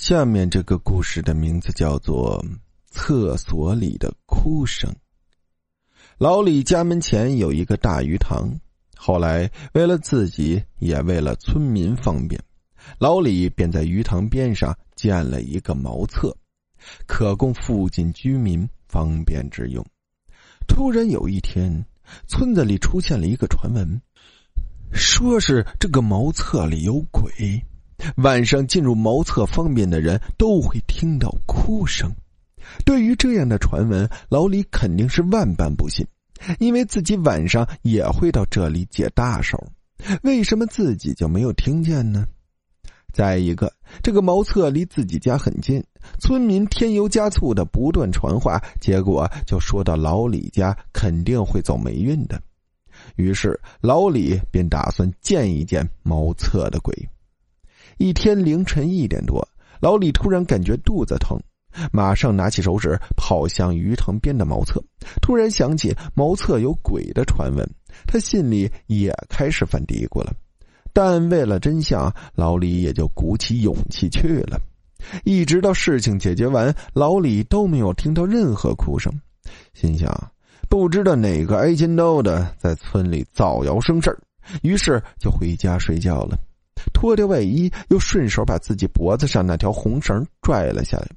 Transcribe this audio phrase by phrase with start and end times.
[0.00, 2.42] 下面这个故事的名字叫做
[2.90, 4.90] 《厕所里的哭声》。
[6.16, 8.48] 老李家门前有一个大鱼塘，
[8.96, 12.42] 后来为了自己，也为了村民方便，
[12.98, 16.34] 老李便在鱼塘边上建了一个茅厕，
[17.06, 19.84] 可供附近居民方便之用。
[20.66, 21.84] 突然有一天，
[22.26, 24.00] 村子里出现了一个传闻，
[24.94, 27.62] 说是这个茅厕里有鬼。
[28.16, 32.10] 晚上进入茅厕方便的人都会听到哭声。
[32.84, 36.06] 对于这样的传闻，老李肯定是万般不信，
[36.58, 39.58] 因为自己晚上也会到这里解大手，
[40.22, 42.26] 为什么自己就没有听见呢？
[43.12, 43.72] 再一个，
[44.04, 45.82] 这个茅厕离自己家很近，
[46.20, 52.40] 村民添油加醋的不断传话，结果就说到老李家肯定会走霉运的。
[53.16, 56.94] 于是老李便打算见一见茅厕的鬼。
[58.00, 59.46] 一天凌晨一点多，
[59.78, 61.38] 老李突然感觉肚子疼，
[61.92, 64.82] 马上拿起手指跑向鱼塘边的茅厕。
[65.20, 67.70] 突然想起茅厕有鬼的传闻，
[68.06, 70.32] 他心里也开始犯嘀咕了。
[70.94, 74.58] 但为了真相，老李也就鼓起勇气去了。
[75.24, 79.12] 一直到事情解决完，老李都没有听到任何哭声，
[79.74, 80.10] 心想
[80.70, 84.18] 不知道哪个挨金刀的在村里造谣生事，
[84.62, 86.38] 于是就回家睡觉了。
[86.92, 91.08] 脱掉外衣，又顺手把自己脖子上那条红绳拽了下来。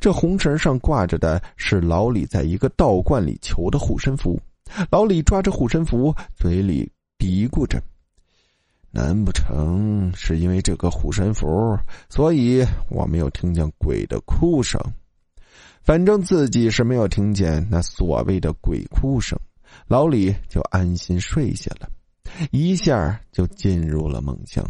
[0.00, 4.40] 这红绳上挂着的是老李在一个道观里求的护身符。
[4.90, 7.80] 老李抓着护身符，嘴里嘀咕着
[8.90, 14.80] ：“难不成是因为这个护身符，所以我没有听见鬼的哭声？
[15.82, 19.38] 反正自己是没有听见那所谓的鬼哭声。”
[19.86, 21.88] 老李就安心睡下了。
[22.50, 24.64] 一下就进入了梦乡。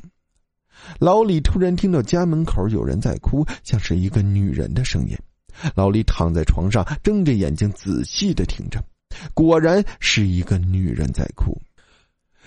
[0.99, 5.17] 老李突然听到家门口有人在哭，像是一个女人的声音。
[5.75, 8.81] 老李躺在床上，睁着眼睛仔细的听着，
[9.35, 11.61] 果然是一个女人在哭。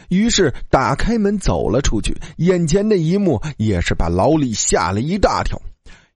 [0.10, 5.62] 于是打开门走了出去，眼前的一幕也是把老李吓了一大跳。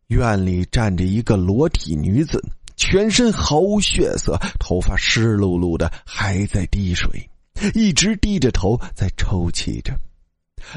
[0.08, 2.41] 院里站着一个裸体女子，
[2.78, 7.29] 全身毫无血色，头发湿漉漉的，还在滴水。
[7.73, 9.93] 一直低着头在抽泣着，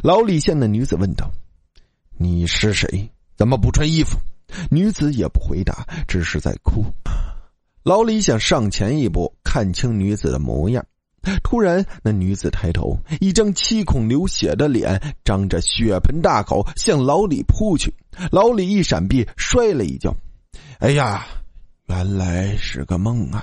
[0.03, 1.31] 老李向那女子问道
[2.17, 3.11] ：“你是谁？
[3.37, 4.19] 怎么不穿衣服？”
[4.71, 6.85] 女子也不回答，只是在哭。
[7.83, 10.87] 老李想上前一步看清女子的模样，
[11.43, 17.93] 突然那女子抬头，一张七孔流血的脸，张着血盆大口向老李扑去。
[18.31, 20.17] 老李一闪避，摔了一跤。
[20.79, 21.27] 哎呀，
[21.89, 23.43] 原来是个梦啊！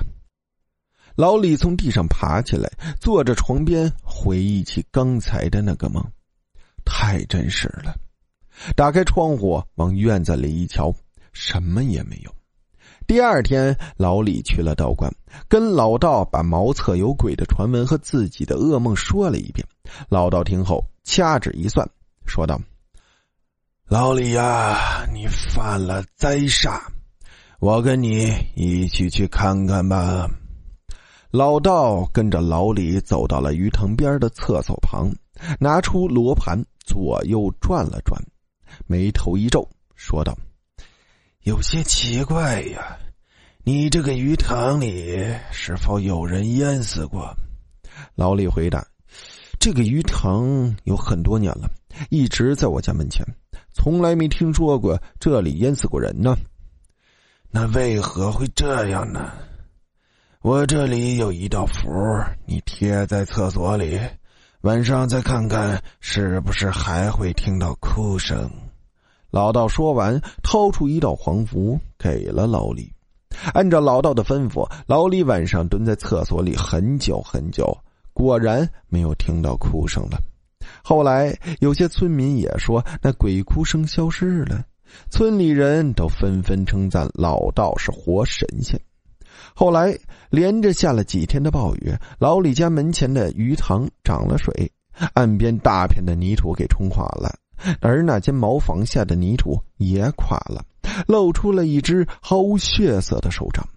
[1.16, 6.04] 老李从地上爬起来，坐着床边回忆起刚才的那个梦，
[6.84, 7.96] 太真实了。
[8.76, 10.94] 打开窗户往院子里一瞧，
[11.32, 12.36] 什么也没有。
[13.08, 15.14] 第二天，老李去了道观，
[15.48, 19.66] 跟老道把茅厕有鬼的传闻和自己的噩梦说了一遍。
[20.10, 21.88] 老道听后掐指一算，
[22.26, 22.60] 说道
[23.88, 26.82] ：“老李呀，你犯了灾煞，
[27.60, 30.30] 我跟你一起去看看吧。”
[31.36, 35.12] 老道跟着老李走到了鱼塘边的厕所旁，
[35.60, 38.18] 拿出罗盘左右转了转，
[38.88, 40.34] 眉头一皱，说道
[41.44, 42.98] ：“有些奇怪呀，
[43.66, 47.36] 你这个鱼塘里是否有人淹死过？”
[48.16, 48.88] 老李回答
[49.60, 51.70] ：“这个鱼塘有很多年了，
[52.10, 53.26] 一直在我家门前，
[53.74, 56.38] 从来没听说过这里淹死过人呢。
[57.52, 59.34] 那为何会这样呢？”
[60.46, 61.90] 我这里有一道符，
[62.46, 64.00] 你贴在厕所里，
[64.62, 68.48] 晚上再看看是不是还会听到哭声。
[69.32, 72.94] 老道说完，掏出一道黄符给了老李。
[73.56, 77.76] 按照老道的吩咐，老李晚上蹲在厕所里很久很久，
[78.14, 80.20] 果然没有听到哭声了。
[80.84, 84.64] 后来有些村民也说，那鬼哭声消失了，
[85.10, 88.80] 村里人都纷纷称赞老道是活神仙。
[89.54, 89.98] 后来
[90.30, 94.72] 连着下了几天的暴雨，老李家门前的鱼塘涨了水，
[95.14, 97.36] 岸边大片的泥土给冲垮了，
[97.82, 100.64] 而那间茅房下的泥土也垮了，
[101.08, 103.68] 露出了一只毫无血色的手掌。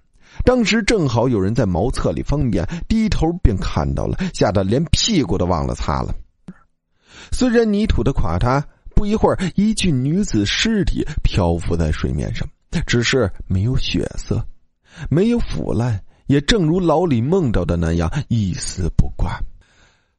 [0.45, 6.15] 当时正好有人在茅厕里方便，低头便看到了，吓得连屁股都忘了擦了。
[7.33, 8.65] 虽然泥土的垮塌，
[8.95, 12.49] 不一会儿，一具女子尸体漂浮在水面上，
[12.87, 14.47] 只是没有血色。
[15.09, 19.41] 没有腐烂，也正如老李梦到的那样一丝不挂。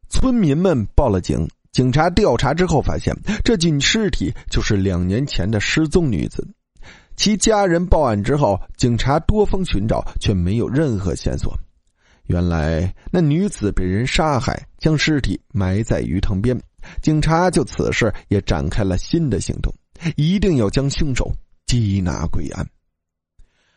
[0.09, 6.47] 村民们报了警，警察调查之后发现，这具尸体就是两年前的失踪女子。
[7.15, 11.53] 其家人报案之后，警察多方寻找，却没有任何线索。
[12.27, 16.57] 原来那女子被人杀害，将尸体埋在鱼塘边。
[17.01, 19.73] 警察就此事也展开了新的行动，
[20.15, 21.29] 一定要将凶手
[21.67, 22.65] 缉拿归案。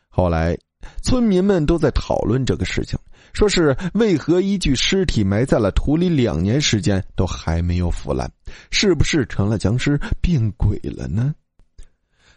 [0.08, 0.56] 后来，
[1.02, 2.98] 村民们都在讨论这个事情，
[3.32, 8.30] 说是为何一具尸体埋在了土里两年时间都还没有腐烂，
[8.70, 11.34] 是不是成了僵尸变鬼了呢？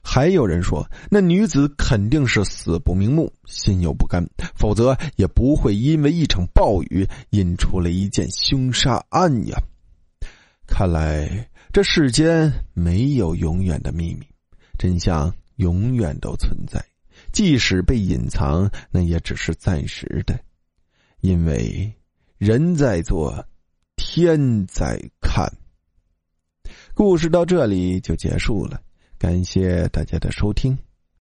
[0.07, 4.23] 还有人说，那女子肯定是死不瞑目，心有不甘，
[4.55, 9.57] 否则也不会因为一场暴雨引出了一件凶杀案呀。
[10.67, 14.27] 看来这世间没有永远的秘密，
[14.77, 16.79] 真相永远都存在，
[17.35, 20.39] 即使被隐藏，那也只是暂时的，
[21.19, 21.93] 因为
[22.37, 23.45] 人在做，
[23.97, 25.45] 天在看。
[26.93, 28.81] 故事到这里就结束了。
[29.17, 30.77] 感谢大家的收听。